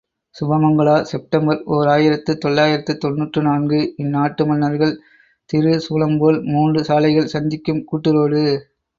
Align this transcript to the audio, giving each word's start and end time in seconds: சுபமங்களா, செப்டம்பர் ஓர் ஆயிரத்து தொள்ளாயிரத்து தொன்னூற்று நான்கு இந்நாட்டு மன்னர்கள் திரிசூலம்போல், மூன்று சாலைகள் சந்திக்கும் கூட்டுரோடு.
சுபமங்களா, 0.35 0.93
செப்டம்பர் 1.01 1.59
ஓர் 1.65 1.87
ஆயிரத்து 1.87 2.31
தொள்ளாயிரத்து 2.37 2.93
தொன்னூற்று 2.97 3.41
நான்கு 3.41 3.79
இந்நாட்டு 3.97 4.45
மன்னர்கள் 4.45 4.93
திரிசூலம்போல், 5.49 6.39
மூன்று 6.45 6.81
சாலைகள் 6.83 7.31
சந்திக்கும் 7.35 7.83
கூட்டுரோடு. 7.91 8.41